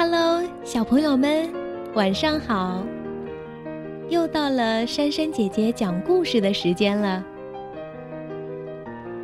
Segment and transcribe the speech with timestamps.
[0.00, 1.50] Hello，小朋友们，
[1.94, 2.86] 晚上好！
[4.08, 7.24] 又到了珊珊姐姐讲故事的时间了。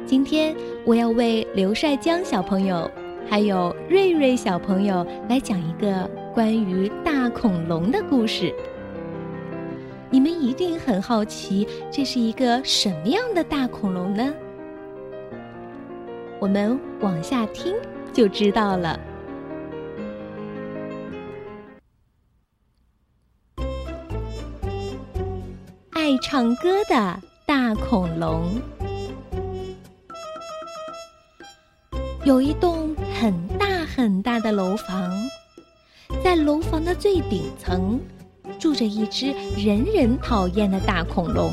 [0.05, 0.53] 今天
[0.85, 2.91] 我要为刘帅江小朋友
[3.31, 8.53] 还有瑞瑞小朋友来讲一个关于大恐龙的故事。
[10.11, 14.35] 你们一定很好奇，这是一个什么样的大恐龙呢？
[16.41, 17.73] 我们往下听
[18.13, 18.99] 就知道了。
[26.05, 28.61] 爱唱歌的大恐龙，
[32.25, 35.11] 有一栋很大很大的楼房，
[36.23, 37.99] 在楼房的最顶层
[38.59, 41.51] 住着一只人人讨厌的大恐龙。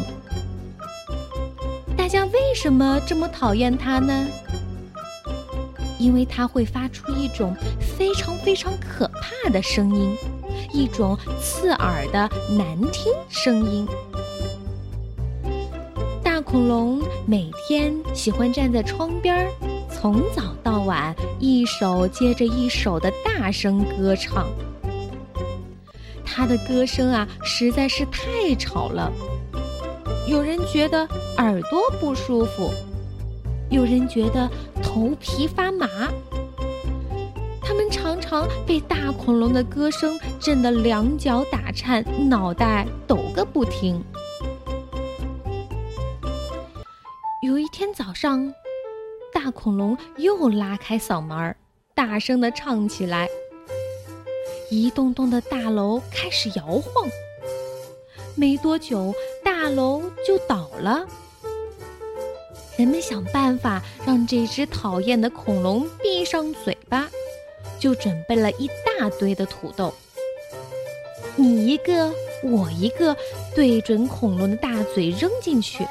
[1.96, 4.28] 大家为什么这么讨厌它呢？
[5.98, 10.14] 因为它会发出一种非常非常可怕的声音，
[10.74, 13.88] 一种刺耳的难听声音。
[16.52, 19.50] 恐龙每天喜欢站在窗边，
[19.90, 24.50] 从早到晚，一首接着一首的大声歌唱。
[26.26, 29.10] 它的歌声啊，实在是太吵了，
[30.28, 32.70] 有人觉得耳朵不舒服。
[33.70, 34.50] 有人觉得
[34.84, 35.88] 头皮发麻，
[37.62, 44.04] 他们常常被大恐龙的歌声震得两脚打颤，脑袋抖个不停。
[48.12, 48.54] 早上，
[49.34, 51.56] 大恐龙又拉开嗓门儿，
[51.96, 53.26] 大声的唱起来。
[54.70, 57.10] 一栋栋的大楼开始摇晃，
[58.36, 61.08] 没多久，大楼就倒了。
[62.76, 67.10] 人们想办法让这只讨厌的恐龙闭上嘴巴，
[67.80, 69.94] 就准备了一大堆的土豆。
[71.38, 72.14] 你一个，
[72.44, 73.16] 我一个，
[73.56, 75.88] 对准恐龙的大嘴扔进去。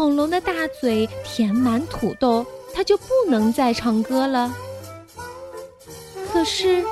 [0.00, 4.50] 恐龙的大嘴填满土豆，它就不能再唱歌了。
[6.32, 6.82] 可是，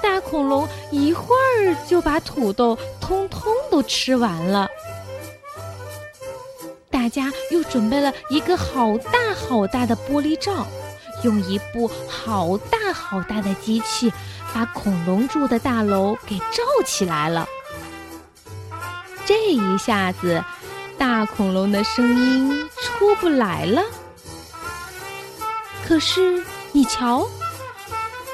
[0.00, 4.66] 大恐龙一会儿就把土豆通通都吃完了。
[6.90, 10.66] 大家又准备了一个好大好大的玻璃罩，
[11.24, 14.10] 用一部好大好大的机器
[14.54, 17.46] 把恐龙住的大楼给罩起来了。
[19.26, 20.42] 这一下子，
[20.98, 23.82] 大恐龙的声音出不来了。
[25.86, 27.26] 可是你瞧，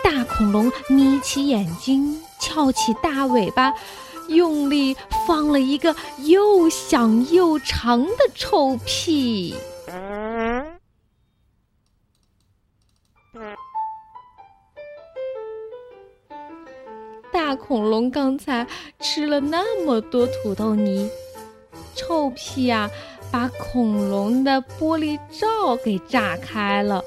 [0.02, 3.72] 大恐龙眯起眼睛，翘起大尾巴。
[4.28, 4.96] 用力
[5.26, 9.54] 放了一个又响又长的臭屁。
[17.30, 18.66] 大恐龙刚才
[19.00, 21.10] 吃了那么多土豆泥，
[21.94, 22.90] 臭屁呀，
[23.30, 27.02] 把恐龙的玻璃罩给炸开了，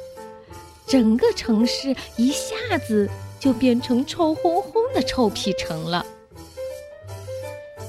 [0.85, 3.09] 整个城市一下子
[3.40, 6.06] 就变成臭烘烘的臭屁城了。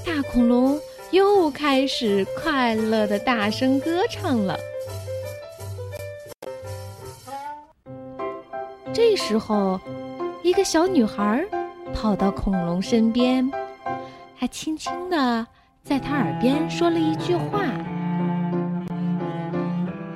[0.05, 0.81] 大恐龙
[1.11, 4.59] 又开始快乐的大声歌唱了。
[8.95, 9.79] 这时候，
[10.43, 11.45] 一个小女孩
[11.95, 13.51] 跑到恐龙身边，
[14.39, 15.47] 她轻轻的
[15.87, 17.63] 在他耳边说了一句话：“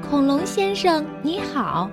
[0.02, 1.88] 恐龙先生，你好，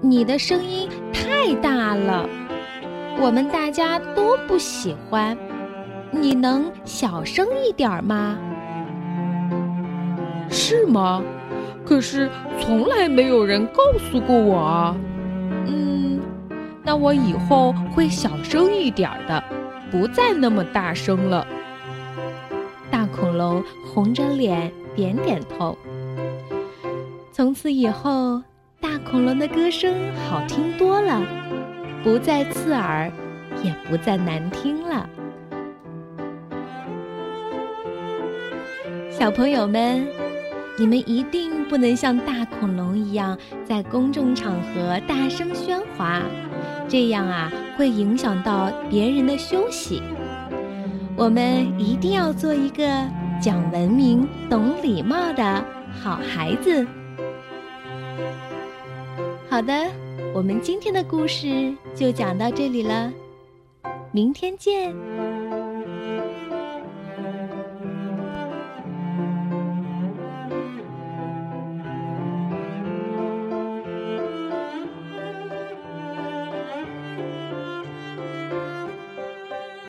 [0.00, 2.28] 你的声音太大了，
[3.20, 5.38] 我们大家都不喜欢。”
[6.10, 8.36] 你能小声一点吗？
[10.50, 11.22] 是吗？
[11.86, 12.28] 可是
[12.58, 14.96] 从来没有人告诉过我啊。
[15.68, 16.20] 嗯，
[16.82, 19.40] 那我以后会小声一点的，
[19.88, 21.46] 不再那么大声了。
[22.92, 25.78] 大恐龙红着脸点点头。
[27.32, 28.42] 从此以后，
[28.82, 29.94] 大恐龙的歌声
[30.28, 31.22] 好听多了，
[32.04, 33.10] 不再刺耳，
[33.64, 35.08] 也不再难听了。
[39.10, 40.06] 小朋友们，
[40.78, 46.20] 你们一定不能像大恐龙一样在公众场合大声喧哗，
[46.86, 50.02] 这样啊会影响到别人的休息。
[51.16, 52.84] 我们一定要做一个
[53.40, 55.64] 讲文明、懂礼貌的
[56.00, 56.86] 好孩子。
[59.48, 59.72] 好的，
[60.34, 63.12] 我们今天的故事就讲到这里了，
[64.10, 64.94] 明天见。